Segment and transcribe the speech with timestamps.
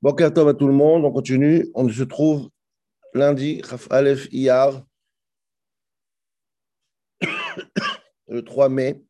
[0.00, 1.66] Bon à tout le monde, on continue.
[1.74, 2.48] On se trouve
[3.14, 4.86] lundi, Chaf Aleph Iyar,
[8.28, 9.02] le 3 mai.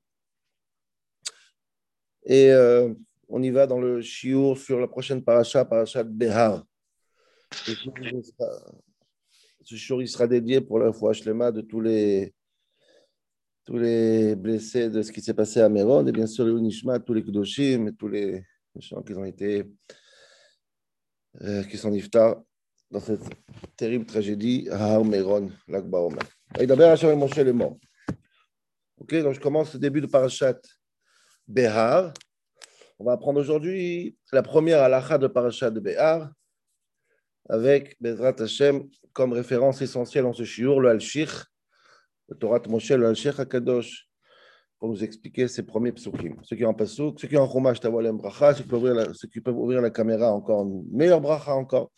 [2.25, 2.95] Et euh,
[3.29, 6.65] on y va dans le Shiur sur la prochaine paracha, paracha de Behar.
[7.53, 7.75] Ce
[9.77, 12.33] Shiur il sera dédié pour la foi Shlema de tous les,
[13.67, 16.99] tous les blessés de ce qui s'est passé à Méron, et bien sûr le Unishma,
[16.99, 18.43] tous les Kudoshim et tous les
[18.77, 19.67] gens qui ont été
[21.43, 22.43] euh, qui niftar
[22.91, 23.23] dans cette
[23.77, 26.23] terrible tragédie à Har Meron, Omer.
[26.59, 27.79] Et d'abord, Hachem Moshe est mort.
[28.97, 30.59] Ok, donc je commence le début de Parashat
[31.47, 32.13] Behar.
[32.99, 36.33] On va apprendre aujourd'hui la première halakha de Parashat Behar
[37.49, 41.47] avec Bezrat Hashem comme référence essentielle en ce shiur, le Al-Shir,
[42.29, 44.08] le Torah de Moshe, le Al-Shir HaKadosh,
[44.80, 46.36] pour nous expliquer ces premiers psukim.
[46.44, 48.80] Ceux qui ont un pasouk, ceux qui ont un chumash tavolem bracha, ceux qui peuvent
[48.80, 51.90] ouvrir la, ceux qui peuvent ouvrir la caméra encore, une meilleure bracha encore.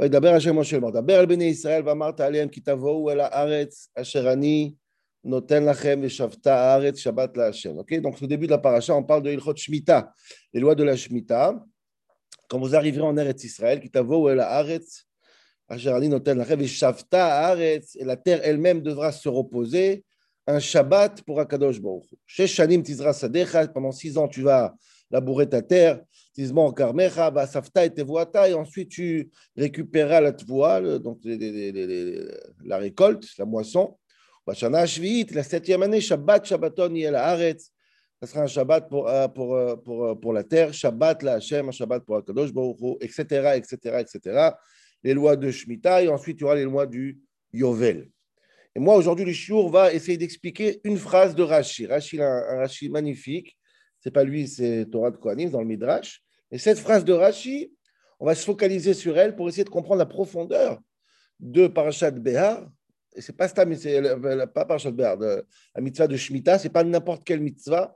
[0.00, 4.32] וידבר השם משה לאמור, דבר אל בני ישראל ואמרת עליהם כי תבואו אל הארץ אשר
[4.32, 4.74] אני
[5.24, 7.78] נותן לכם ושבתה הארץ שבת להשם.
[7.78, 10.12] Ok, donc au début de la paracha, on parle de Ilchot Shemitah,
[10.54, 11.52] les lois de la Shemitah.
[12.48, 15.04] Quand vous arriverez en Eretz Israël, qui תבואו אל הארץ
[15.68, 20.04] אשר אני נותן לכם ושבתה הארץ, et la terre elle-même devra se reposer
[20.47, 22.05] un Shabbat pour Akadosh Baruch.
[22.25, 24.73] Chez Shanim Tizra Sadecha, pendant six ans, tu vas
[25.09, 26.01] labourer ta terre,
[26.33, 33.45] Tizman Karmecha, Basafta et Tevoata, et ensuite tu récupéreras la Tvoa, donc la récolte, la
[33.45, 33.97] moisson.
[34.45, 34.83] Bashana
[35.31, 37.71] la septième année, Shabbat, Shabbaton, Yel Haaretz,
[38.19, 42.03] ça sera un Shabbat pour, pour, pour, pour la terre, Shabbat la Hashem, un Shabbat
[42.03, 44.49] pour Akadosh Baruch, etc., etc., etc.
[45.03, 47.19] Les lois de Shemitah, et ensuite il y aura les lois du
[47.53, 48.09] Yovel.
[48.75, 51.85] Et moi, aujourd'hui, le Shiour va essayer d'expliquer une phrase de Rashi.
[51.85, 53.57] Rashi, a un, Rashi magnifique.
[53.99, 56.21] C'est pas lui, c'est Torah de Kohanim dans le Midrash.
[56.51, 57.71] Et cette phrase de Rashi,
[58.19, 60.79] on va se focaliser sur elle pour essayer de comprendre la profondeur
[61.39, 62.67] de Parashat Behar.
[63.15, 64.01] Et c'est pas ça, mais c'est
[64.53, 67.95] pas Parashat Behar, la mitzvah de Shemitah, c'est pas n'importe quelle mitzvah.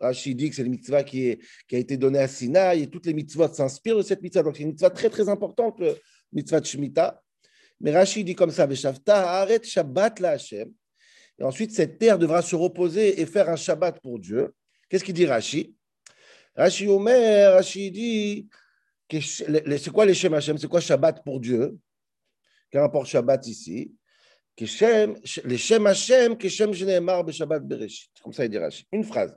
[0.00, 1.38] Rashi dit que c'est une mitzvah qui
[1.72, 4.42] a été donnée à Sinaï et toutes les mitzvahs s'inspirent de cette mitzvah.
[4.42, 5.96] Donc c'est une mitzvah très très importante, le
[6.32, 7.22] mitzvah de Shemitah.
[7.80, 8.68] Mais Rashi dit comme ça,
[9.08, 10.70] Arrête Shabbat la Hashem.
[11.38, 14.54] Et ensuite, cette terre devra se reposer et faire un Shabbat pour Dieu.
[14.88, 15.74] Qu'est-ce qu'il dit Rashi?
[16.54, 18.48] Rashi Omer, Rashi dit,
[19.10, 20.58] c'est quoi les Shem Hashem?
[20.58, 21.78] C'est quoi Shabbat pour Dieu?
[22.70, 23.94] Quel rapport Shabbat ici
[24.58, 28.10] les Shem Hashem, que Shem Shneemar Shabbat Bereshit.
[28.22, 28.86] Comme ça, il dit Rashi.
[28.92, 29.34] Une phrase.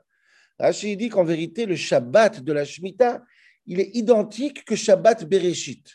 [0.60, 3.24] Rashi dit qu'en vérité, le Shabbat de la Shemitah,
[3.66, 5.90] il est identique que Shabbat Bereshit.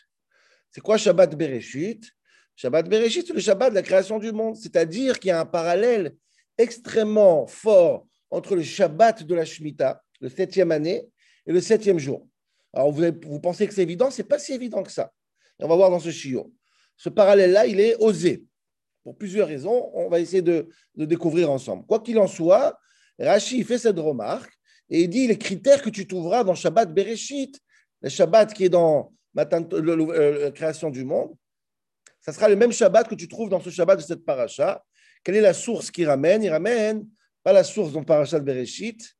[0.71, 2.09] C'est quoi Shabbat Bereshit?
[2.61, 4.57] Shabbat Bereshit, c'est le Shabbat de la création du monde.
[4.57, 6.13] C'est-à-dire qu'il y a un parallèle
[6.57, 11.07] extrêmement fort entre le Shabbat de la Shemitah, le septième année,
[11.47, 12.27] et le septième jour.
[12.73, 14.11] Alors, vous, pensez que c'est évident?
[14.11, 15.13] C'est pas si évident que ça.
[15.59, 16.51] On va voir dans ce chiot.
[16.97, 18.43] Ce parallèle-là, il est osé.
[19.05, 21.85] Pour plusieurs raisons, on va essayer de, de découvrir ensemble.
[21.85, 22.77] Quoi qu'il en soit,
[23.17, 24.51] Rashi fait cette remarque
[24.89, 27.57] et il dit les critères que tu trouveras dans Shabbat Bereshit,
[28.01, 29.45] le Shabbat qui est dans la
[30.51, 31.33] création du monde,
[32.21, 34.83] ça sera le même Shabbat que tu trouves dans ce Shabbat de cette paracha.
[35.23, 36.43] Quelle est la source qui ramène?
[36.43, 37.07] Il ramène,
[37.43, 39.15] pas la source dans paracha de Bereshit,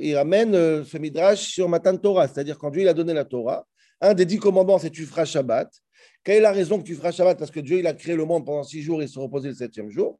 [0.00, 3.24] il ramène euh, ce midrash sur Matan Torah, c'est-à-dire quand Dieu il a donné la
[3.24, 3.66] Torah.
[4.00, 5.70] Un des dix commandements, c'est tu feras Shabbat.
[6.24, 7.38] Quelle est la raison que tu feras Shabbat?
[7.38, 9.54] Parce que Dieu il a créé le monde pendant six jours et se reposait le
[9.54, 10.18] septième jour.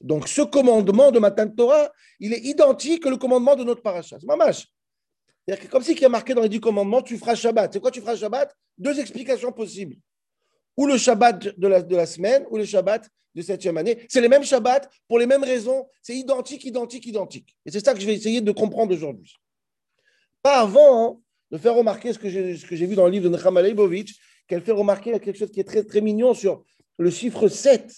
[0.00, 1.90] Donc ce commandement de Matan Torah,
[2.20, 4.16] il est identique au commandement de notre paracha.
[4.20, 4.66] C'est mamash.
[5.46, 7.72] Que comme si il y a marqué dans les dix commandements, tu feras Shabbat.
[7.72, 9.96] C'est quoi tu feras Shabbat Deux explications possibles
[10.76, 13.98] ou le Shabbat de la, de la semaine, ou le Shabbat de septième année.
[14.08, 15.86] C'est les mêmes Shabbats pour les mêmes raisons.
[16.02, 17.56] C'est identique, identique, identique.
[17.64, 19.34] Et c'est ça que je vais essayer de comprendre aujourd'hui.
[20.42, 21.20] Pas avant hein,
[21.50, 24.72] de faire remarquer ce que j'ai vu dans le livre de Nechama Leibovitch, qu'elle fait
[24.72, 26.64] remarquer quelque chose qui est très, très mignon sur
[26.98, 27.92] le chiffre 7,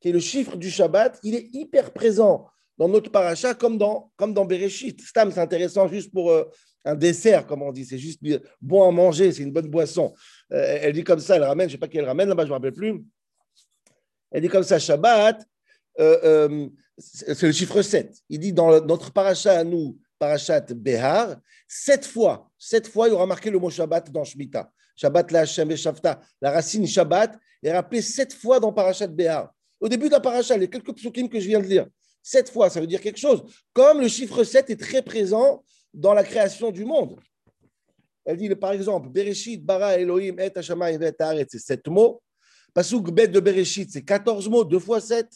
[0.00, 1.18] qui est le chiffre du Shabbat.
[1.24, 2.46] Il est hyper présent
[2.78, 5.00] dans notre paracha comme dans, comme dans Bereshit.
[5.00, 6.44] Stam, c'est intéressant juste pour euh,
[6.84, 7.84] un dessert, comme on dit.
[7.84, 8.20] C'est juste
[8.60, 10.14] bon à manger, c'est une bonne boisson.
[10.52, 12.42] Euh, elle dit comme ça, elle ramène, je ne sais pas qui elle ramène là-bas,
[12.42, 13.02] je ne me rappelle plus.
[14.30, 15.44] Elle dit comme ça, Shabbat,
[16.00, 18.14] euh, c'est le chiffre 7.
[18.28, 21.36] Il dit dans notre paracha à nous, parachat Behar,
[21.66, 24.70] sept fois, sept fois, il y aura marqué le mot Shabbat dans Shemitah.
[24.96, 26.20] Shabbat la Hashem et Shavta.
[26.40, 29.52] La racine Shabbat est rappelée sept fois dans parachat Behar.
[29.80, 31.86] Au début de la paracha, les quelques psukim que je viens de lire,
[32.26, 33.44] Sept fois, ça veut dire quelque chose.
[33.74, 35.62] Comme le chiffre 7 est très présent
[35.94, 37.18] dans la création du monde.
[38.24, 42.22] Elle dit, par exemple, Bereshit, Bara, Elohim, Et, Hashamayim, Et, c'est sept mots.
[42.72, 45.30] Pasuk Bet de Bereshit, c'est 14 mots, deux fois sept.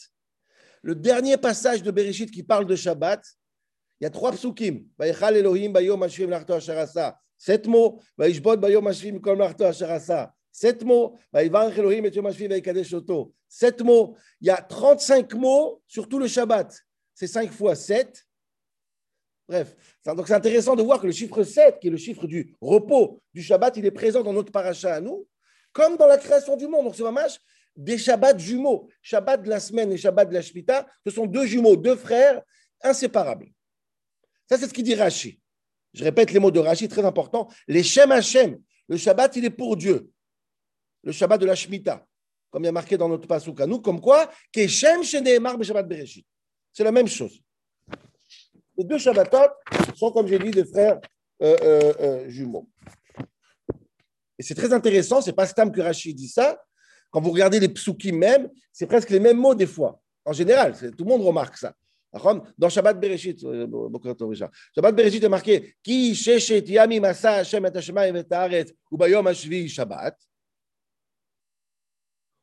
[0.81, 3.23] Le dernier passage de Bereshit qui parle de Shabbat,
[3.99, 4.85] il y a trois psukim.
[4.99, 6.31] Elohim, Bayom, Hashem,
[7.37, 8.01] Sept mots.
[10.51, 11.17] Sept mots.
[13.47, 14.15] Sept mots.
[14.41, 16.77] Il y a 35 mots sur tout le Shabbat.
[17.13, 18.25] C'est 5 fois 7.
[19.49, 19.75] Bref,
[20.05, 23.19] donc c'est intéressant de voir que le chiffre 7, qui est le chiffre du repos
[23.33, 25.27] du Shabbat, il est présent dans notre paracha à nous,
[25.71, 26.85] comme dans la création du monde.
[26.85, 27.25] Donc c'est vraiment
[27.75, 28.87] des Shabbats jumeaux.
[29.01, 32.43] Shabbat de la semaine et Shabbat de la Shemitah, ce sont deux jumeaux, deux frères
[32.83, 33.47] inséparables.
[34.47, 35.41] Ça, c'est ce qu'il dit Rashi.
[35.93, 37.49] Je répète les mots de Rashi, très important.
[37.67, 40.11] Les Shem Hashem, le Shabbat, il est pour Dieu.
[41.01, 42.05] Le Shabbat de la Shemitah,
[42.51, 46.27] comme il y a marqué dans notre Pasuk à nous, comme quoi, Keshem Shabbat Bereshit.
[46.71, 47.41] C'est la même chose.
[48.79, 49.51] Les deux Shabbatot
[49.93, 51.01] sont, comme j'ai dit, des frères
[51.43, 52.69] euh, euh, euh, jumeaux.
[54.37, 56.57] Et c'est très intéressant, c'est pas Stam que Rashi dit ça.
[57.11, 60.01] Quand vous regardez les psukim même, c'est presque les mêmes mots des fois.
[60.23, 61.73] En général, tout le monde remarque ça.
[62.57, 63.41] Dans Shabbat Bereshit,
[64.73, 69.67] Shabbat Bereshit est marqué Ki sheshet yami masa Hashem et Hashemayim et Haaretz ubayom hashvi
[69.67, 70.17] Shabbat.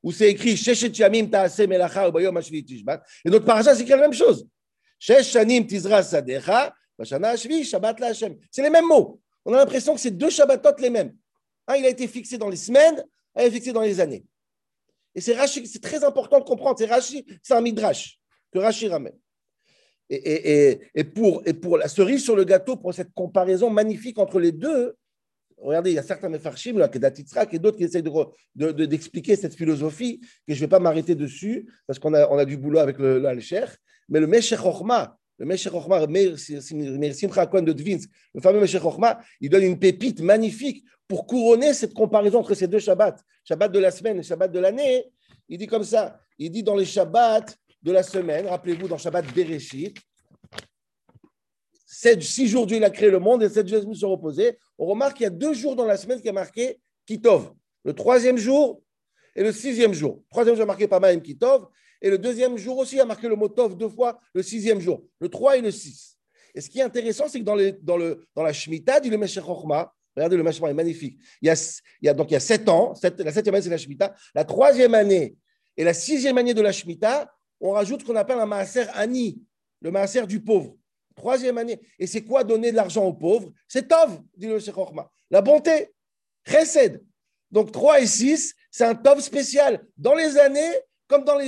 [0.02, 3.02] Où c'est écrit Sheshet yamim ta'aseh melacha ubayom hashvi Tishbat.
[3.24, 4.46] Et notre paracha, c'est écrit la même chose.
[4.98, 5.22] C'est
[8.62, 9.20] les mêmes mots.
[9.44, 11.14] On a l'impression que c'est deux Shabbatot les mêmes.
[11.66, 13.04] Un, il a été fixé dans les semaines,
[13.34, 14.24] un, il est fixé dans les années.
[15.14, 16.78] Et c'est c'est très important de comprendre.
[16.78, 18.18] C'est Rashi, c'est un midrash
[18.52, 19.16] que Rashi ramène.
[20.08, 24.52] Et, pour, et pour la cerise sur le gâteau, pour cette comparaison magnifique entre les
[24.52, 24.96] deux,
[25.58, 26.88] regardez, il y a certains Mefarshim, là,
[27.52, 28.04] et d'autres qui essayent
[28.54, 32.38] d'expliquer de, cette philosophie, que je ne vais pas m'arrêter dessus, parce qu'on a, on
[32.38, 33.40] a du boulot avec le, le
[34.08, 36.00] Mais le Meshech Chochma, le Meshech Chochma,
[37.12, 41.94] Simcha de Dvinsk, le fameux Meshech Chochma, il donne une pépite magnifique pour couronner cette
[41.94, 45.04] comparaison entre ces deux Shabbats, Shabbat de la semaine et Shabbat de l'année.
[45.48, 47.46] Il dit comme ça, il dit dans les Shabbats,
[47.86, 49.96] de la semaine, rappelez-vous, dans Shabbat Bereshit,
[51.86, 54.58] six jours Dieu a créé le monde et sept jours se reposés.
[54.76, 57.52] On remarque qu'il y a deux jours dans la semaine qui a marqué Kitov.
[57.84, 58.82] Le troisième jour
[59.34, 60.22] et le sixième jour.
[60.30, 61.68] Troisième jour marqué Pamaim Kitov.
[62.06, 65.02] Et le deuxième jour aussi a marqué le mot Tov deux fois, le sixième jour.
[65.18, 66.16] Le 3 et le 6.
[66.54, 69.10] Et ce qui est intéressant, c'est que dans, les, dans, le, dans la Shemitah du
[69.18, 71.18] Meshech regardez le Meshech est magnifique.
[71.42, 74.14] Il y, a, donc il y a sept ans, la septième année c'est la Shemitah.
[74.36, 75.36] La troisième année
[75.76, 77.28] et la sixième année de la Shemitah,
[77.60, 79.42] on rajoute ce qu'on appelle un maaser ani,
[79.80, 80.76] le maaser du pauvre.
[81.16, 81.80] Troisième année.
[81.98, 83.50] Et c'est quoi donner de l'argent aux pauvres?
[83.66, 84.76] C'est Tov, dit le Cheikh
[85.28, 85.92] La bonté,
[86.46, 87.02] Chesed.
[87.50, 89.84] Donc 3 et 6, c'est un Tov spécial.
[89.96, 90.72] Dans les années,
[91.08, 91.38] comme dans,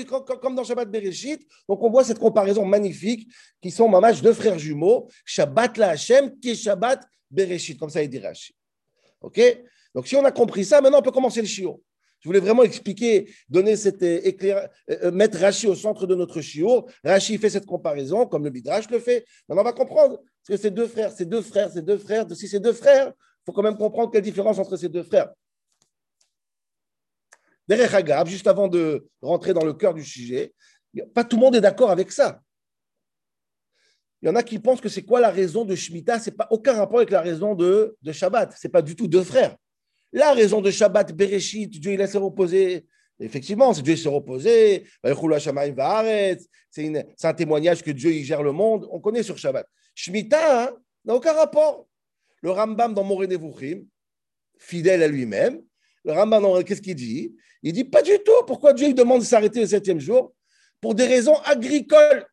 [0.40, 3.28] comme dans Shabbat Bereshit, donc on voit cette comparaison magnifique
[3.60, 3.90] qui sont
[4.22, 8.54] deux frères jumeaux, Shabbat la Hashem, qui est Shabbat Bereshit, comme ça il dit Rashi.
[9.20, 9.40] Ok?
[9.94, 11.82] Donc si on a compris ça, maintenant on peut commencer le chiot.
[12.20, 16.16] Je voulais vraiment expliquer, donner cette euh, éclair, euh, euh, mettre Rashi au centre de
[16.16, 16.86] notre chiot.
[17.04, 19.24] Rashi fait cette comparaison, comme le Midrash le fait.
[19.48, 22.48] Maintenant, on va comprendre que ces deux frères, ces deux frères, ces deux frères, si
[22.48, 25.30] ces deux frères, il faut quand même comprendre quelle différence entre ces deux frères.
[27.68, 30.54] Derech Agab, juste avant de rentrer dans le cœur du sujet,
[31.14, 32.40] pas tout le monde est d'accord avec ça.
[34.20, 36.18] Il y en a qui pensent que c'est quoi la raison de Shemitah?
[36.18, 38.52] C'est pas aucun rapport avec la raison de, de Shabbat.
[38.58, 39.56] C'est pas du tout deux frères.
[40.12, 42.86] La raison de Shabbat Bereshit, Dieu il laisse se reposer.
[43.20, 44.86] Effectivement, c'est Dieu s'est reposé.
[46.70, 48.88] C'est un témoignage que Dieu il gère le monde.
[48.90, 49.66] On connaît sur Shabbat.
[49.94, 51.86] Shemitah hein, n'a aucun rapport.
[52.40, 53.84] Le Rambam dans Moré Nevuchim,
[54.58, 55.60] fidèle à lui-même,
[56.04, 57.34] le Rambam, qu'est-ce qu'il dit?
[57.62, 58.44] Il dit pas du tout.
[58.46, 60.34] Pourquoi Dieu il demande de s'arrêter le septième jour
[60.80, 62.26] Pour des raisons agricoles.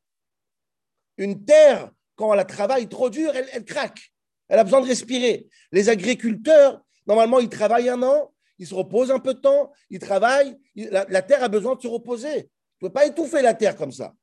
[1.17, 4.11] Une terre, quand elle travaille trop dur, elle, craque.
[4.47, 5.47] Elle a besoin de respirer.
[5.71, 9.99] Les agriculteurs, Normalement, il travaille un an, il se repose un peu de temps, il
[9.99, 12.43] travaille, la, terre a besoin de se reposer.
[12.79, 14.13] Tu ne peux pas étouffer la terre comme ça.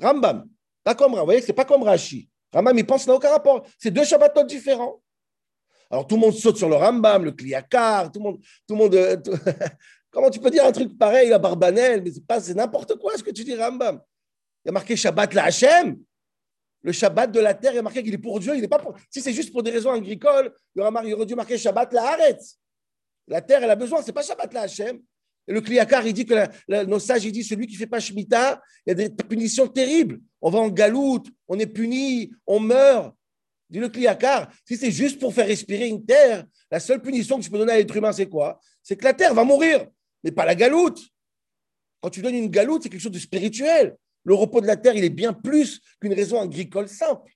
[0.00, 0.48] Rambam,
[0.84, 2.28] pas comme Vous voyez, ce n'est pas comme Rashi.
[2.52, 3.66] Rambam, il pense qu'il n'a aucun rapport.
[3.78, 5.02] C'est deux Shabbatot différents.
[5.90, 8.40] Alors tout le monde saute sur le Rambam, le Kliakar, tout le monde.
[8.66, 9.16] Tout le monde euh,
[10.10, 12.02] Comment tu peux dire un truc pareil à Barbanel?
[12.02, 14.00] Mais c'est, n'importe quoi ce que tu dis, Rambam.
[14.64, 15.98] Il y a marqué Shabbat la Hachem
[16.86, 18.78] le Shabbat de la terre, il est marqué qu'il est pour Dieu, il n'est pas
[18.78, 18.94] pour...
[19.10, 22.38] Si c'est juste pour des raisons agricoles, il aurait dû marquer Shabbat la Haret.
[23.26, 25.00] La terre, elle a besoin, c'est pas Shabbat la Hachem.
[25.48, 28.62] Et le Kliakar, il dit que nos sages, il dit celui qui fait pas Shemitah,
[28.86, 30.20] il y a des punitions terribles.
[30.40, 33.15] On va en galoute, on est puni, on meurt.
[33.68, 37.42] Dit le Kliakar, si c'est juste pour faire respirer une terre, la seule punition que
[37.42, 38.60] tu peux donner à l'être humain, c'est quoi?
[38.82, 39.86] C'est que la terre va mourir,
[40.22, 41.00] mais pas la galoute.
[42.00, 43.96] Quand tu donnes une galoute, c'est quelque chose de spirituel.
[44.22, 47.32] Le repos de la terre, il est bien plus qu'une raison agricole simple.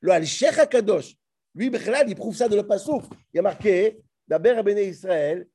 [0.00, 1.14] Le Al-Sheikh HaKadosh,
[1.54, 3.04] lui, il prouve ça de le Passouf.
[3.32, 5.46] Il y a marqué, d'Aber Béné Israël,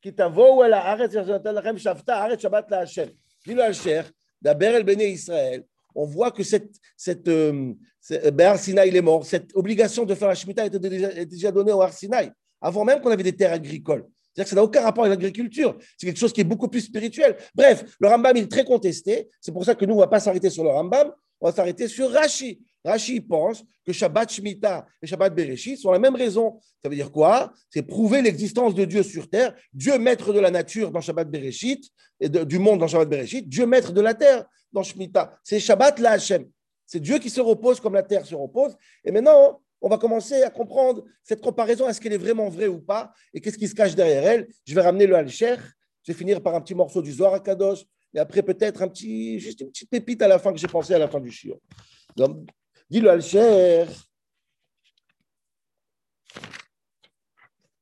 [0.00, 3.10] qui t'avo la Aretz Shabbat la Hashem.
[3.46, 4.06] Dit le Al-Sheikh,
[4.40, 7.74] d'Aber Béné Israël, on voit que cette, cette, euh,
[8.32, 9.24] ben, il est mort.
[9.24, 13.22] Cette obligation de faire la Shemitah était déjà, donnée au Arsinaï, avant même qu'on avait
[13.22, 14.06] des terres agricoles.
[14.34, 15.78] C'est-à-dire que ça n'a aucun rapport avec l'agriculture.
[15.96, 17.36] C'est quelque chose qui est beaucoup plus spirituel.
[17.54, 19.28] Bref, le Rambam est très contesté.
[19.40, 21.52] C'est pour ça que nous, on ne va pas s'arrêter sur le Rambam, on va
[21.52, 22.60] s'arrêter sur Rashi.
[22.84, 26.58] Rashi pense que Shabbat Shemitah et Shabbat Bereshit sont la même raison.
[26.82, 27.52] Ça veut dire quoi?
[27.70, 31.90] C'est prouver l'existence de Dieu sur terre, Dieu maître de la nature dans Shabbat Bereshit,
[32.20, 35.38] et du monde dans Shabbat Bereshit, Dieu maître de la terre dans Shemitah.
[35.42, 36.46] C'est Shabbat la Hashem.
[36.84, 38.76] C'est Dieu qui se repose comme la terre se repose.
[39.04, 42.80] Et maintenant, on va commencer à comprendre cette comparaison, est-ce qu'elle est vraiment vraie ou
[42.80, 44.48] pas, et qu'est-ce qui se cache derrière elle.
[44.66, 45.58] Je vais ramener le Al-Sher,
[46.02, 48.88] je vais finir par un petit morceau du Zohar à Kadosh, et après peut-être un
[48.88, 51.30] petit, juste une petite pépite à la fin que j'ai pensé à la fin du
[51.30, 51.58] shiur.
[52.88, 53.88] Dis le Al-Sher.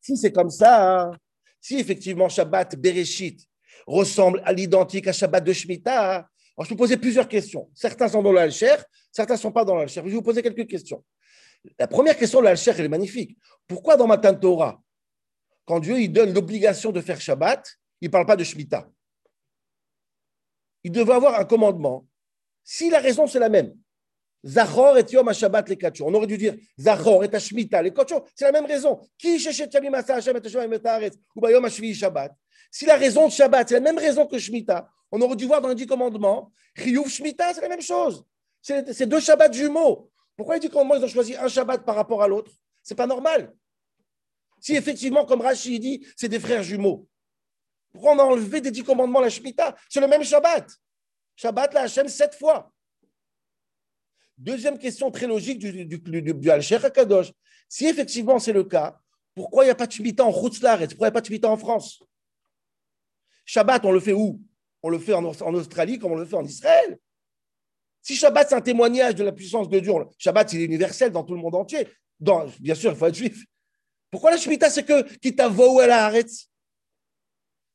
[0.01, 1.13] Si c'est comme ça,
[1.61, 3.47] si effectivement Shabbat Bereshit
[3.87, 7.71] ressemble à l'identique à Shabbat de Shemitah, alors je peux poser plusieurs questions.
[7.75, 10.05] Certains sont dans le Al-Sher, certains ne sont pas dans le Al-Sher.
[10.05, 11.03] Je vais vous poser quelques questions.
[11.79, 13.39] La première question de l'Al-Sher, elle est magnifique.
[13.67, 14.83] Pourquoi dans Matan Torah,
[15.65, 18.89] quand Dieu il donne l'obligation de faire Shabbat, il ne parle pas de Shemitah?
[20.85, 22.07] Il devait avoir un commandement.
[22.65, 23.75] Si la raison c'est la même,
[24.45, 28.25] Zachor et Yom Shabbat les quatre On aurait dû dire Zachor et Shemitah les quatre
[28.35, 29.01] C'est la même raison.
[29.17, 29.39] Qui ou
[31.95, 32.33] Shabbat.
[32.71, 35.61] Si la raison de Shabbat, c'est la même raison que Shemitah, on aurait dû voir
[35.61, 38.25] dans les dix commandements, Chiyuv Shemitah, c'est la même chose.
[38.63, 40.11] C'est deux Shabbats jumeaux.
[40.37, 42.51] Pourquoi il dit comment ils ont choisi un Shabbat par rapport à l'autre?
[42.83, 43.55] C'est pas normal.
[44.59, 47.07] Si effectivement, comme Rachid dit, c'est des frères jumeaux,
[47.93, 49.77] pourquoi on a enlevé des dix commandements la Shemitah?
[49.91, 50.67] C'est le même Shabbat.
[51.37, 52.73] Shabbat, la Hachem, sept fois.
[54.39, 56.83] Deuxième question très logique du, du, du, du Al-Sheikh
[57.69, 58.99] Si effectivement c'est le cas,
[59.35, 61.27] pourquoi il n'y a pas de Shemitah en Chutzlaret Pourquoi il n'y a pas de
[61.27, 62.03] Shemitah en France?
[63.45, 64.41] Shabbat, on le fait où?
[64.83, 66.99] On le fait en, Australie comme on le fait en Israël.
[68.01, 71.23] Si Shabbat, c'est un témoignage de la puissance de Dieu, Shabbat, il est universel dans
[71.23, 71.87] tout le monde entier.
[72.19, 73.45] bien sûr, il faut être juif.
[74.11, 76.31] Pourquoi la Shemitah, c'est que qui t'a ou elle arrête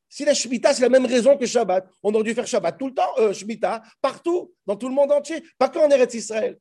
[0.09, 2.87] Si la Shemitah, c'est la même raison que Shabbat, on aurait dû faire Shabbat tout
[2.87, 6.59] le temps, euh, Shemitah, partout, dans tout le monde entier, pas qu'en Eretz Israël.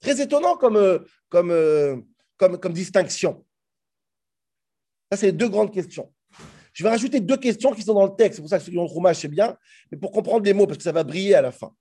[0.00, 0.98] Très étonnant comme, euh,
[1.34, 2.00] euh,
[2.38, 3.44] comme distinction.
[5.10, 6.12] Ça, c'est les deux grandes questions.
[6.76, 8.36] Je vais rajouter deux questions qui sont dans le texte.
[8.36, 9.56] C'est pour ça que ceux qui ont le c'est bien.
[9.90, 11.74] Mais pour comprendre les mots, parce que ça va briller à la fin.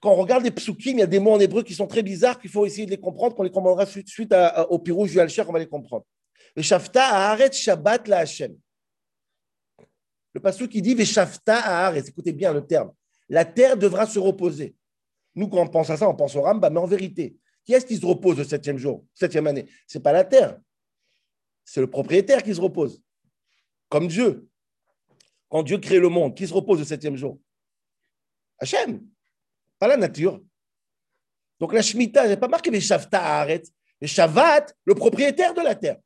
[0.00, 2.02] Quand on regarde les psukim, il y a des mots en hébreu qui sont très
[2.02, 4.34] bizarres qu'il faut essayer de les comprendre, qu'on les comprendra suite,
[4.70, 6.06] au pirouge du on va les comprendre.
[6.56, 8.56] Le Shafta Shabbat la Hashem.
[10.32, 12.90] Le passage qui dit Shafta Haaret, écoutez bien le terme.
[13.28, 14.74] La terre devra se reposer.
[15.34, 17.36] Nous, quand on pense à ça, on pense au Ramba, mais en vérité,
[17.66, 19.68] qui est-ce qui se repose le septième jour, septième année?
[19.86, 20.58] Ce n'est pas la terre,
[21.66, 23.02] c'est le propriétaire qui se repose
[23.90, 24.48] comme Dieu.
[25.50, 27.38] Quand Dieu crée le monde, qui se repose le septième jour?
[28.58, 29.06] Hachem,
[29.78, 30.40] pas la nature.
[31.58, 33.62] Donc la Shemitah, n'est pas marqué les Shavta Haaret,
[34.00, 35.98] les Shavat, le propriétaire de la terre.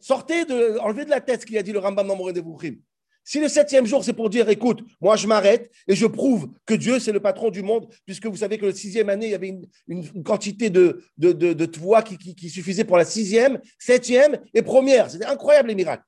[0.00, 2.32] Sortez de, enlevez de la tête ce qu'il a dit le Rambam dans Mouré
[3.22, 6.74] Si le septième jour, c'est pour dire, écoute, moi je m'arrête et je prouve que
[6.74, 9.34] Dieu, c'est le patron du monde, puisque vous savez que le sixième année, il y
[9.34, 9.54] avait
[9.86, 11.66] une, quantité de, de,
[12.34, 15.10] qui, suffisait pour la sixième, septième et première.
[15.10, 16.04] C'était incroyable les miracles.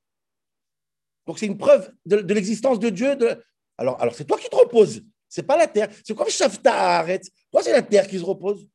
[1.27, 3.17] Donc c'est une preuve de, l'existence de Dieu.
[3.79, 5.03] Alors, c'est toi qui te reposes.
[5.29, 5.89] C'est pas la terre.
[6.05, 7.29] C'est comme Shafta arrête.
[7.51, 8.69] Toi, c'est la terre qui se repose?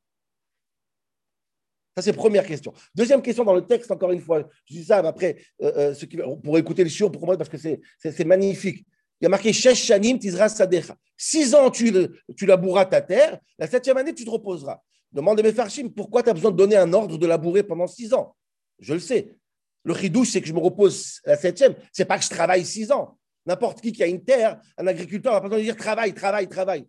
[1.96, 2.74] Ça, c'est première question.
[2.94, 4.48] Deuxième question dans le texte, encore une fois.
[4.66, 7.50] Je dis ça, mais après, euh, euh, qui, pour écouter le chiot, pour comprendre, parce
[7.50, 8.86] que c'est magnifique.
[9.22, 10.96] Il y a marqué Shesh Shanim Tizra Sadecha.
[11.18, 11.94] Six ans, tu,
[12.38, 13.40] tu labouras ta terre.
[13.58, 14.82] La septième année, tu te reposeras.
[15.12, 18.14] Demande à Mefarshim, pourquoi tu as besoin de donner un ordre de labourer pendant six
[18.14, 18.36] ans?
[18.80, 19.36] Je le sais.
[19.84, 21.76] Le chidouche, c'est que je me repose la septième.
[21.92, 23.18] C'est pas que je travaille six ans.
[23.46, 26.48] N'importe qui qui a une terre, un agriculteur n'a pas besoin de dire travail, travail,
[26.50, 26.86] travail.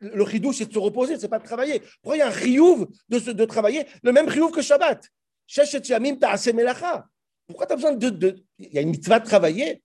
[0.00, 1.80] Le chidouche, c'est de se reposer, c'est pas de travailler.
[2.02, 3.86] Pourquoi il y a un chiyuv de, de travailler?
[4.02, 5.02] Le même chiyuv que Shabbat.
[7.46, 9.82] Pourquoi tu as besoin de, Il y a une mitzvah de travailler?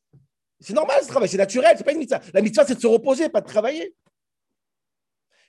[0.59, 2.21] C'est normal ce travail, c'est naturel, c'est pas une mitzvah.
[2.33, 3.95] La mitzvah, c'est de se reposer, pas de travailler.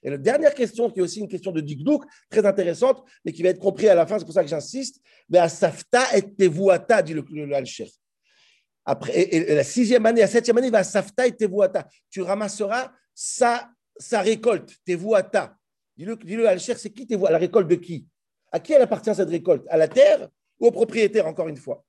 [0.02, 3.42] Et la dernière question, qui est aussi une question de Dikdouk, très intéressante, mais qui
[3.42, 6.23] va être comprise à la fin, c'est pour ça que j'insiste, mais à Safta et
[6.35, 7.54] Tevuata, dit le, le,
[8.85, 11.87] Après, et, la sixième année, la septième année, va Safta et Tevuata.
[12.11, 15.56] Tu ramasseras sa, sa récolte, Tevuata.
[15.97, 18.06] Dis-le, dis-le al c'est qui La récolte de qui?
[18.50, 19.64] À qui elle appartient cette récolte?
[19.68, 20.28] À la terre
[20.59, 21.85] ou au propriétaire, encore une fois?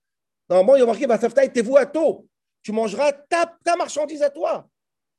[0.50, 2.28] Normalement, il y a marqué Safta et Tevuato.
[2.62, 4.70] Tu mangeras ta marchandise à toi.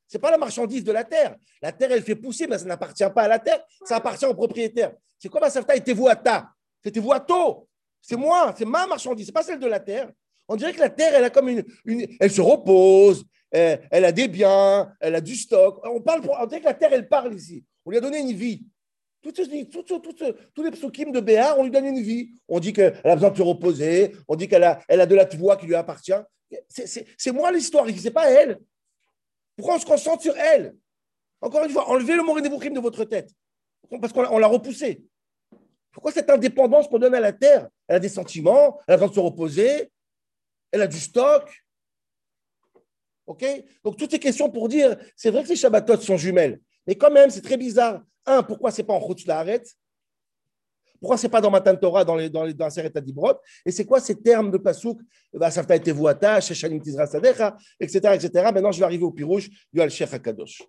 [0.06, 1.37] Ce n'est pas la marchandise de la terre.
[1.62, 4.34] La terre, elle fait pousser, mais ça n'appartient pas à la terre, ça appartient au
[4.34, 4.92] propriétaire.
[5.18, 6.50] C'est quoi ma savta et vous à ta
[6.82, 7.66] C'était vous à to.
[8.00, 10.11] C'est moi, c'est ma marchandise, ce n'est pas celle de la terre.
[10.46, 11.64] On dirait que la terre, elle a comme une,
[12.20, 15.80] elle se repose, elle, a des biens, elle a du stock.
[15.84, 17.64] On parle pour, on dirait que la terre, elle parle ici.
[17.87, 18.62] On lui a donné une vie.
[19.23, 19.32] Tous
[20.62, 22.32] les psukim de Béar, on lui donne une vie.
[22.46, 25.14] On dit qu'elle a besoin de se reposer, on dit qu'elle a, elle a de
[25.14, 26.12] la voix qui lui appartient.
[26.68, 28.58] C'est moi l'histoire, c'est pas elle.
[29.56, 30.75] Pourquoi on se concentre sur elle
[31.40, 33.30] Encore une fois, enlevez le mot de votre tête.
[34.00, 35.04] Parce qu'on l'a repoussé.
[35.92, 37.68] Pourquoi cette indépendance qu'on donne à la terre?
[37.87, 39.92] Elle a des sentiments, elle a besoin de se reposer,
[40.73, 41.49] elle a du stock.
[43.26, 43.44] OK?
[43.84, 47.11] Donc, toutes ces questions pour dire, c'est vrai que les Shabbatot sont jumelles, mais quand
[47.11, 48.02] même, c'est très bizarre.
[48.26, 49.76] Un, pourquoi c'est pas en Chutz arrête
[51.04, 52.66] Pourquoi c'est pas dans Matan Torah, dans, les, dans, les, dans
[53.66, 57.04] Et c'est quoi ces termes de bah, Safta et Vuata, Sheshalim Tizra
[57.78, 58.30] etc., etc.
[58.34, 60.62] Maintenant, je vais arriver au Pirouche du Al-Sheikh HaKadosh.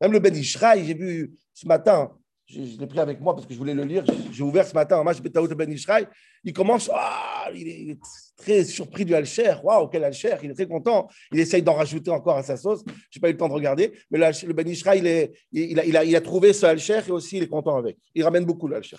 [0.00, 2.10] Même le Ben Ishraï, j'ai vu ce matin,
[2.46, 4.04] je, l'ai pris avec moi parce que je voulais le lire.
[4.32, 6.06] J'ai ouvert ce matin un match Betaout Ben Ishraï.
[6.42, 7.98] Il commence, ah, il est
[8.36, 9.54] très surpris du Alcher.
[9.62, 11.08] Waouh, quel Alcher Il est très content.
[11.32, 12.84] Il essaye d'en rajouter encore à sa sauce.
[13.10, 13.92] Je n'ai pas eu le temps de regarder.
[14.10, 17.48] Mais le, Ben Ishraï, il, il, a, il, trouvé ce Alcher et aussi il est
[17.48, 17.96] content avec.
[18.14, 18.96] Il ramène beaucoup le Alcher.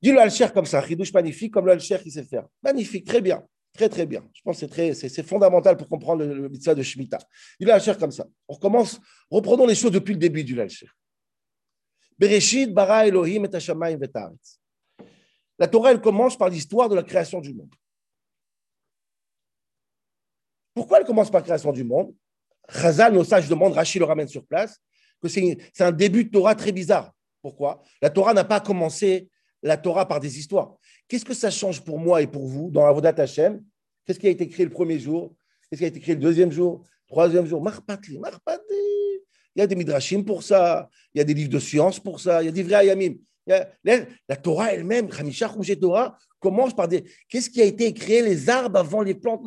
[0.00, 2.46] Dis le Alcher comme ça, Ridouche magnifique, comme le Alcher qu'il sait faire.
[2.62, 3.42] Magnifique, très bien.
[3.74, 4.22] Très, très bien.
[4.32, 7.18] Je pense que c'est fondamental pour comprendre le, le mitzvah de Shemitah.
[7.58, 8.26] Il a Alcher comme ça.
[8.46, 10.86] On recommence, reprenons les choses depuis le début du Alcher.
[12.18, 14.58] Bereshit bara Elohim et Hashamayim vetaretz.
[15.58, 17.74] La Torah, elle commence par l'histoire de la création du monde.
[20.74, 22.14] Pourquoi elle commence par la création du monde?
[22.68, 24.78] Chazal, nos sages demandent, Rachid le ramène sur place,
[25.22, 27.12] que c'est un début de Torah très bizarre.
[27.40, 27.82] Pourquoi?
[28.02, 29.30] La Torah n'a pas commencé
[29.62, 30.76] la Torah par des histoires.
[31.08, 33.64] Qu'est-ce que ça change pour moi et pour vous dans Avodat Hashem?
[34.04, 35.34] Qu'est-ce qui a été créé le premier jour?
[35.68, 36.84] Qu'est-ce qui a été créé le deuxième jour?
[37.06, 37.62] Troisième jour?
[37.62, 39.22] Marpatli, Marpatli.
[39.56, 42.20] Il y a des midrashim pour ça, il y a des livres de sciences pour
[42.20, 43.14] ça, il y a des vrais ayamim.
[43.46, 45.48] La, Torah elle-même, Hamisha
[45.80, 47.04] Torah, commence par des.
[47.28, 49.42] Qu'est-ce qui a été créé les arbres avant les plantes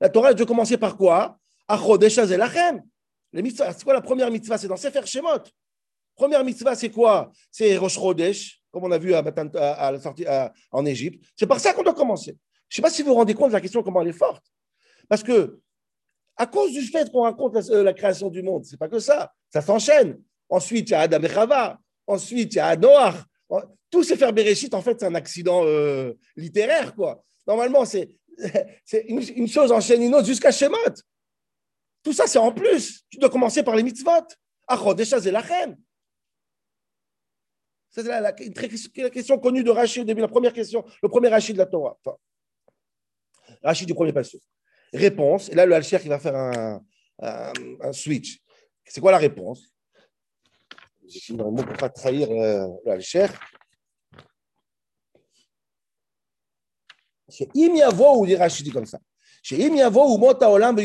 [0.00, 1.38] La Torah, elle doit commencer par quoi?
[1.70, 1.76] C'est
[3.84, 4.58] quoi la première mitzvah?
[4.58, 5.44] C'est dans Sefer Shemot.
[6.14, 7.30] Première mitzvah, c'est quoi?
[7.50, 10.26] C'est Rosh Chodesh, comme on a vu à, à, la sortie
[10.70, 11.24] en Égypte.
[11.34, 12.36] C'est par ça qu'on doit commencer.
[12.68, 14.12] Je ne sais pas si vous vous rendez compte de la question, comment elle est
[14.12, 14.44] forte.
[15.08, 15.60] Parce que,
[16.38, 19.32] à cause du fait qu'on raconte la, la, création du monde, c'est pas que ça.
[19.52, 20.22] Ça s'enchaîne.
[20.48, 21.78] Ensuite, il y a Adam et Chava.
[22.06, 23.14] Ensuite, il y a Noah.
[23.90, 27.24] Tout ces faire Bereshit, en fait, c'est un accident euh, littéraire, quoi.
[27.46, 28.16] Normalement, c'est
[29.08, 30.94] une, chose enchaîne une autre jusqu'à Shemot.
[32.04, 33.02] Tout ça, c'est en plus.
[33.10, 34.10] Tu dois commencer par les mitzvot.
[34.96, 35.76] Zelachem.
[37.90, 41.28] C'est la, la, la, question connue de Rachid au début, la première question, le premier
[41.28, 41.98] Rachid de la Torah.
[43.62, 44.40] Rachid du premier passage.
[44.92, 46.34] Réponse, et là, le Alcher qui va faire
[47.20, 48.40] un, switch.
[48.84, 49.74] C'est quoi la réponse?
[51.06, 53.26] J'ai un mot pour ne pas trahir euh, l'Alcher.
[57.30, 58.98] Chez Imiavo, ou dit Rachid comme ça.
[59.42, 60.76] Chez Imiavo, ou Mota Olam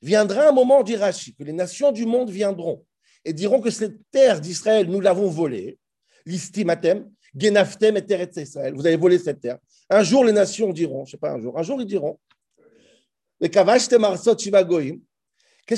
[0.00, 2.84] Viendra un moment, dit Rachid, que les nations du monde viendront
[3.24, 5.78] et diront que cette terre d'Israël, nous l'avons volée.
[6.24, 8.74] L'istimatem, Genaftem et Israël.
[8.74, 9.58] Vous avez volé cette terre.
[9.90, 12.18] Un jour, les nations diront, je ne sais pas un jour, un jour, ils diront,
[13.40, 13.88] Qu'est-ce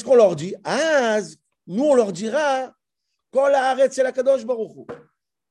[0.05, 0.55] qu'on leur dit?
[0.65, 1.19] Ah,
[1.67, 2.73] nous, on leur dira
[3.33, 4.87] quand la c'est la Kadosh Baruch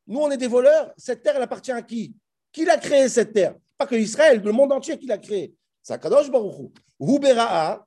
[0.07, 0.91] Nous, on est des voleurs.
[0.97, 2.15] Cette terre, elle appartient à qui?
[2.51, 3.55] Qui l'a créée, cette terre?
[3.77, 5.53] Pas que Israël, le monde entier qui l'a créée.
[5.81, 7.85] C'est la Kadosh Baruch Hubera'a,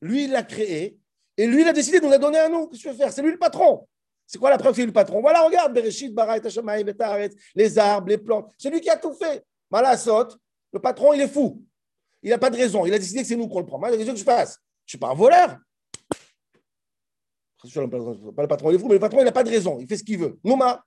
[0.00, 0.98] lui, il l'a créée.
[1.36, 2.68] Et lui, il a décidé de nous la donner à nous.
[2.68, 3.12] Qu'est-ce que tu veux faire?
[3.12, 3.86] C'est lui le patron.
[4.26, 5.20] C'est quoi la preuve c'est lui le patron?
[5.20, 6.38] Voilà, regarde, Bereshit, Bara,
[7.54, 8.50] les arbres, les plantes.
[8.56, 9.44] C'est lui qui a tout fait.
[9.70, 10.28] Malasot,
[10.72, 11.62] le patron, il est fou.
[12.24, 12.86] Il n'a pas de raison.
[12.86, 13.78] Il a décidé que c'est nous qu'on le prend.
[13.78, 14.58] Moi, a que je fasse.
[14.86, 15.58] Je ne suis pas un voleur.
[17.62, 19.78] Pas le patron, il est fou, mais le patron, il n'a pas de raison.
[19.78, 20.38] Il fait ce qu'il veut.
[20.42, 20.84] Nouma.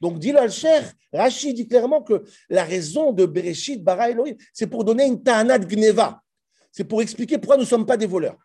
[0.00, 4.84] Donc, dit al-Cher, Rachid dit clairement que la raison de Bereshit, Bara Elohim, c'est pour
[4.84, 6.22] donner une ta'ana de Gneva.
[6.70, 8.38] C'est pour expliquer pourquoi nous ne sommes pas des voleurs.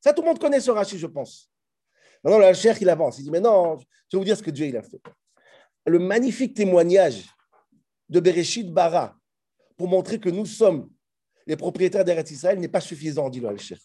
[0.00, 1.50] Ça, tout le monde connaît ce Rachid, je pense.
[2.22, 3.18] Maintenant, l'Al-Cher, il avance.
[3.18, 5.00] Il dit, mais non, je vais vous dire ce que Dieu il a fait.
[5.86, 7.26] Le magnifique témoignage
[8.08, 9.18] de Bereshit Bara
[9.76, 10.90] pour montrer que nous sommes
[11.46, 13.78] les propriétaires d'Eretz Israël n'est pas suffisant, dit al-Cher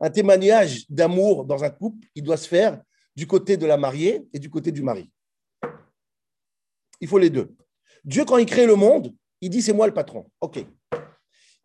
[0.00, 2.80] un témoignage d'amour dans un couple, il doit se faire
[3.14, 5.10] du côté de la mariée et du côté du mari.
[7.00, 7.54] Il faut les deux.
[8.04, 10.30] Dieu, quand il crée le monde, il dit c'est moi le patron.
[10.40, 10.64] OK.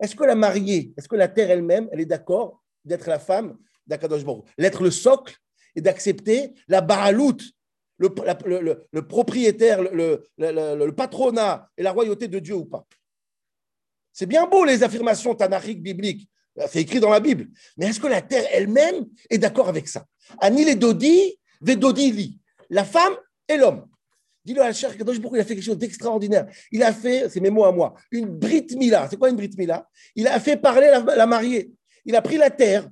[0.00, 3.56] Est-ce que la mariée, est-ce que la terre elle-même, elle est d'accord d'être la femme
[3.86, 5.36] d'Akadosh Baruch L'être le socle
[5.76, 7.44] et d'accepter la baraloute,
[7.98, 8.08] le,
[8.90, 12.86] le, propriétaire, le, patronat et la royauté de Dieu ou pas?
[14.12, 16.28] C'est bien beau les affirmations tanariques bibliques,
[16.68, 17.48] c'est écrit dans la Bible.
[17.76, 20.04] Mais est-ce que la terre elle-même est d'accord avec ça?
[20.38, 22.38] Anil et Dodi, Vedodi li.
[22.68, 23.14] La femme
[23.48, 23.86] et l'homme.
[24.44, 26.48] Dis-le à Kadosh Baruch il a fait quelque chose d'extraordinaire.
[26.72, 29.06] Il a fait, c'est mes mots à moi, une Brit Mila.
[29.08, 31.70] C'est quoi une Brit Mila Il a fait parler la, mariée.
[32.04, 32.90] Il a pris la terre.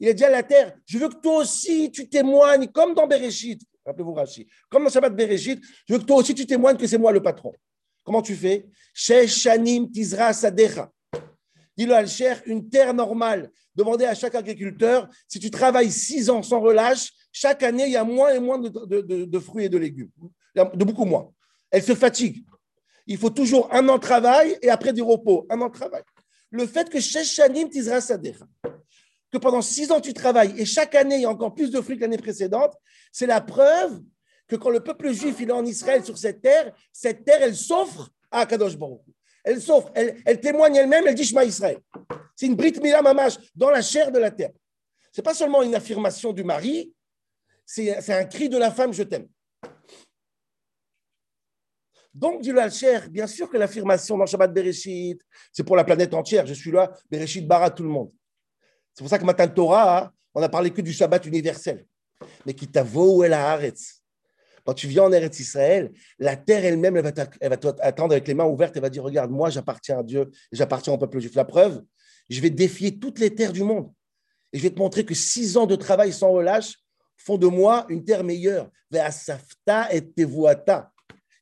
[0.00, 3.06] Il a dit à la terre, je veux que toi aussi tu témoignes, comme dans
[3.06, 3.60] Bereshit.
[3.84, 4.48] Rappelez-vous Rashi.
[4.70, 7.22] Comme dans Shabbat Bereshit, je veux que toi aussi tu témoignes que c'est moi le
[7.22, 7.52] patron.
[8.04, 8.66] Comment tu fais?
[8.94, 10.90] Shanim Tizra Sadecha.
[11.76, 13.50] Dis-le à Cher, une terre normale.
[13.74, 17.96] Demandez à chaque agriculteur, si tu travailles six ans sans relâche, chaque année, il y
[17.96, 20.10] a moins et moins de fruits et de légumes
[20.54, 21.32] de beaucoup moins.
[21.70, 22.44] Elle se fatigue.
[23.06, 26.02] Il faut toujours un an de travail et après du repos, un an de travail.
[26.50, 28.46] Le fait que Sheshanim Tizra Sadecha,
[29.30, 31.80] que pendant six ans tu travailles et chaque année il y a encore plus de
[31.80, 32.72] fruits que l'année précédente,
[33.12, 34.00] c'est la preuve
[34.46, 37.56] que quand le peuple juif il est en Israël sur cette terre, cette terre elle
[37.56, 39.00] s'offre à Kadosh Baruch.
[39.44, 41.78] Elle s'offre, elle, témoigne elle-même, elle dit Shema Israël.
[42.34, 44.52] C'est une Brit Mila Mamash dans la chair de la terre.
[45.12, 46.92] C'est pas seulement une affirmation du mari,
[47.64, 49.28] c'est un cri de la femme je t'aime.
[52.14, 55.20] Donc, dit le bien sûr que l'affirmation dans Shabbat Bereshit,
[55.52, 56.46] c'est pour la planète entière.
[56.46, 58.12] Je suis là, Bereshit bara tout le monde.
[58.94, 61.84] C'est pour ça que matin Torah, on a parlé que du Shabbat universel.
[62.46, 64.03] Mais qui ou la Haaretz.
[64.64, 68.46] Quand tu viens en Eretz Israël, la terre elle-même, elle va t'attendre avec les mains
[68.46, 68.74] ouvertes.
[68.76, 71.34] Elle va dire Regarde, moi, j'appartiens à Dieu, j'appartiens au peuple juif.
[71.34, 71.82] La preuve,
[72.30, 73.92] je vais défier toutes les terres du monde.
[74.52, 76.76] Et je vais te montrer que six ans de travail sans relâche
[77.16, 78.70] font de moi une terre meilleure.
[78.90, 80.90] Ve'asafta et tevuata.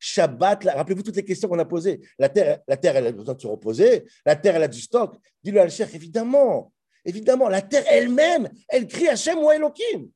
[0.00, 2.00] Shabbat, rappelez-vous toutes les questions qu'on a posées.
[2.18, 4.04] La terre, la terre, elle a besoin de se reposer.
[4.26, 5.14] La terre, elle a du stock.
[5.44, 6.72] Dis-le à Cheikh, évidemment.
[7.04, 10.08] Évidemment, la terre elle-même, elle crie Hachem ou Elohim.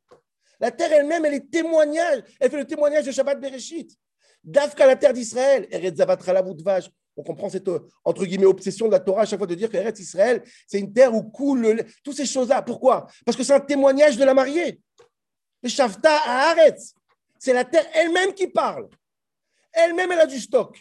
[0.60, 2.22] La terre elle-même, elle est témoignage.
[2.40, 3.96] Elle fait le témoignage de Shabbat Bereshit.
[4.42, 5.68] Dafka, la terre d'Israël.
[7.16, 7.68] On comprend cette,
[8.04, 10.78] entre guillemets, obsession de la Torah à chaque fois de dire que Eretz Israël, c'est
[10.78, 12.62] une terre où coule toutes ces choses-là.
[12.62, 13.06] Pourquoi?
[13.24, 14.80] Parce que c'est un témoignage de la mariée.
[15.62, 16.92] Le Shavta à Aretz.
[17.38, 18.88] C'est la terre elle-même qui parle.
[19.72, 20.78] Elle-même, elle a du stock.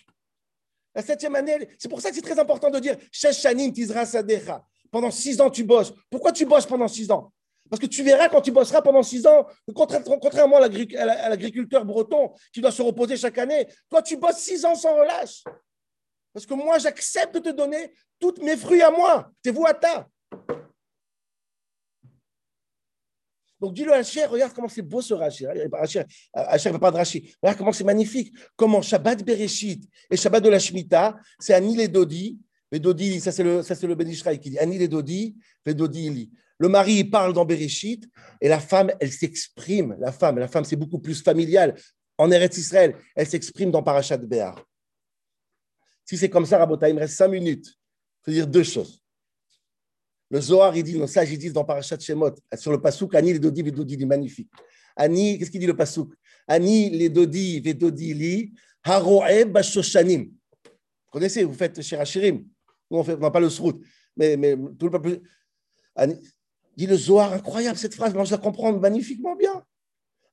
[0.93, 2.95] La septième année, c'est pour ça que c'est très important de dire.
[4.91, 5.93] Pendant six ans, tu bosses.
[6.09, 7.33] Pourquoi tu bosses pendant six ans?
[7.69, 12.61] Parce que tu verras quand tu bosseras pendant six ans, contrairement à l'agriculteur breton qui
[12.61, 15.43] doit se reposer chaque année, toi, tu bosses six ans sans relâche.
[16.33, 19.31] Parce que moi, j'accepte de te donner tous mes fruits à moi.
[19.41, 20.07] T'es vous à ta?
[23.59, 25.47] Donc dis-le à Hacher, regarde comment c'est beau ce Hacher.
[26.33, 27.33] Hacher ne pas de Rashi.
[27.41, 28.33] Regarde comment c'est magnifique.
[28.55, 32.37] Comment Shabbat Bereshit et Shabbat de la Shemitah, c'est Anil et Dodi.
[32.71, 37.45] Dodi, ça c'est le, Ben qui dit Anil et Dodi, Dodi Le mari parle dans
[37.45, 38.07] Bereshit
[38.39, 39.95] et la femme, elle s'exprime.
[39.99, 41.75] La femme, la femme c'est beaucoup plus familial.
[42.17, 44.63] En Eretz Israël, elle s'exprime dans Parashat Béar.
[46.05, 47.73] Si c'est comme ça, Rabota, il me reste cinq minutes.
[48.25, 49.03] Je veux dire deux choses.
[50.29, 53.33] Le Zohar, il dit, nos sages, ils disent dans Parashat Shemot, sur le Pasuk, Ani
[53.33, 54.49] les dodi vedodi, il est magnifique.
[54.95, 56.13] Ani, qu'est-ce qu'il dit le Pasuk?
[56.47, 60.25] Ani les dodi vedodi li, haroe bashoshanim.
[60.25, 62.45] Vous connaissez, vous faites Shirachirim.
[62.89, 63.81] Nous, on n'a pas le srout.
[64.15, 65.21] Mais, mais tout le peuple.
[66.75, 69.63] Dit le Zohar, incroyable cette phrase, mais je la comprends magnifiquement bien.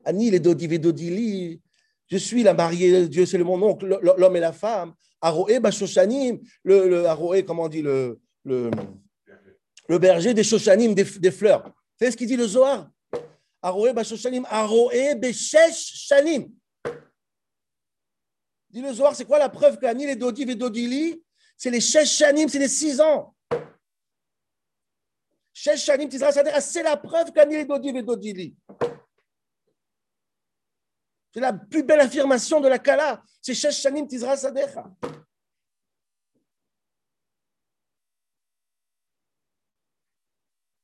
[0.05, 1.63] Ani les dodi vedodi li,
[2.09, 4.95] je suis la mariée, Dieu c'est mon oncle, l'homme et la femme.
[5.21, 8.21] Haroe bashoshanim, le, haroe, comment dit, le,
[9.89, 11.65] le berger des Shoshanim, des, fleurs.
[11.65, 12.91] Vous savez ce qu'il dit le Zohar
[13.61, 16.49] Aroé Bashoshanim, Aroé Beshesh Shanim.
[18.71, 21.23] Dit le Zohar, c'est quoi la preuve qu'Anil et Dodi et Dodili,
[21.57, 23.35] c'est les Shesh Shanim, c'est les six ans.
[25.55, 27.31] Shanim, c'est la preuve.
[31.35, 33.23] C'est la plus belle affirmation de la Kala.
[33.41, 34.91] C'est Shesh Shanim Tizra Sadecha.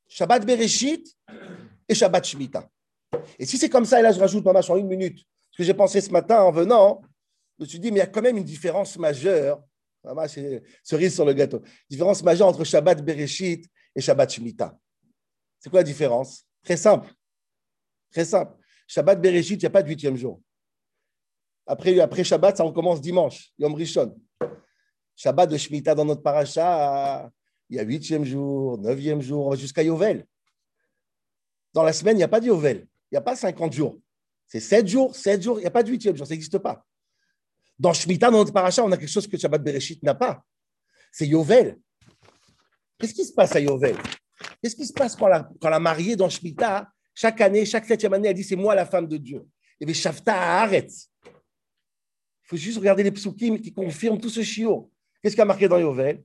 [0.08, 1.16] Shabbat Bereshit
[1.88, 2.68] et Shabbat Shemitah.
[3.38, 5.64] Et si c'est comme ça, et là je rajoute ma en une minute, ce que
[5.64, 7.00] j'ai pensé ce matin en venant,
[7.58, 9.62] je me suis dit, mais il y a quand même une différence majeure,
[10.26, 14.78] c'est cerise sur le gâteau, différence majeure entre Shabbat Bereshit et Shabbat Shemitah.
[15.58, 16.44] C'est quoi la différence?
[16.62, 17.12] Très simple.
[18.12, 18.56] Très simple.
[18.86, 20.40] Shabbat Bereshit, il n'y a pas de huitième jour.
[21.66, 24.16] Après, après Shabbat, ça recommence dimanche, Yom Rishon.
[25.16, 27.28] Shabbat de Shemitah dans notre paracha,
[27.68, 30.24] il y a huitième jour, neuvième jour, jusqu'à Yovel.
[31.74, 32.86] Dans la semaine, il n'y a pas de Yovel.
[33.10, 33.98] Il n'y a pas 50 jours.
[34.46, 36.86] C'est 7 jours, 7 jours, il n'y a pas de huitième jour, ça n'existe pas.
[37.80, 40.44] Dans Shemitah, dans notre paracha, on a quelque chose que Shabbat Bereshit n'a pas.
[41.10, 41.80] C'est Yovel.
[42.98, 43.96] Qu'est-ce qui se passe à Yovel
[44.62, 48.12] Qu'est-ce qui se passe quand la, quand la mariée dans Shemitah, chaque année, chaque septième
[48.12, 49.46] année, elle dit c'est moi la femme de Dieu.
[49.80, 50.92] Et bien, Shavta arrête.
[51.24, 51.30] Il
[52.44, 54.90] faut juste regarder les psukim qui confirment tout ce chiot.
[55.22, 56.22] Qu'est-ce qu'il y a marqué dans Yovel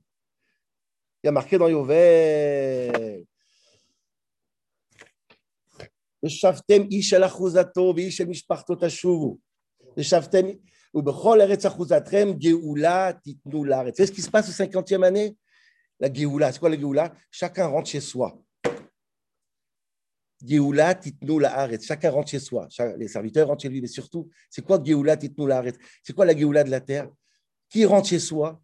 [1.24, 3.26] il y a marqué dans Yovel.
[6.22, 6.86] Eshaftem
[10.94, 13.96] ubechol eretz achuzatrem geoula titnu laaretz.
[13.98, 15.38] C'est ce qui se passe au 50e année?
[16.04, 18.38] La geoula, c'est quoi la geoula Chacun rentre chez soi.
[20.46, 21.86] Geoula titnu laaretz.
[21.86, 22.68] Chacun rentre chez soi.
[22.98, 26.38] Les serviteurs rentrent chez lui, mais surtout, c'est quoi geoula titnu laaretz C'est quoi la
[26.38, 27.10] geoula de la terre?
[27.70, 28.62] Qui rentre chez soi?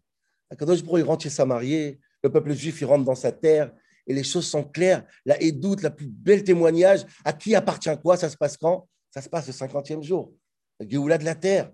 [0.50, 1.98] Akadosh Hu, il rentre chez sa mariée.
[2.22, 3.72] Le peuple juif, il rentre dans sa terre.
[4.06, 5.06] Et les choses sont claires.
[5.24, 7.06] La édoute, la plus belle témoignage.
[7.24, 8.18] À qui appartient quoi?
[8.18, 8.86] Ça se passe quand?
[9.10, 10.34] Ça se passe le 50e jour.
[10.78, 11.72] La Géoula de la terre.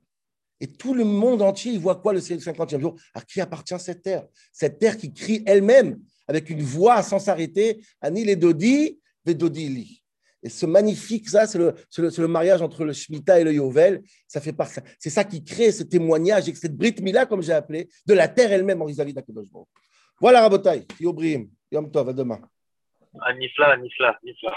[0.60, 2.96] Et tout le monde entier, il voit quoi le 50e jour?
[3.14, 4.26] À qui appartient cette terre?
[4.52, 10.02] Cette terre qui crie elle-même avec une voix sans s'arrêter, Anil et Dodi, Vedodili.
[10.42, 14.02] Et ce magnifique, ça, c'est le, mariage entre le Shemitah et le Yovel.
[14.28, 18.28] C'est ça qui crée ce témoignage et cette Brit Mila, comme j'ai appelé, de la
[18.28, 19.48] terre elle-même en vis-à-vis d'Akadosh
[20.20, 20.86] Voilà, Rabotai.
[21.00, 21.48] Yobrim.
[21.72, 22.10] Yom Tov.
[22.10, 22.40] À demain.
[23.22, 24.52] Anifla, Anifla, Anifla.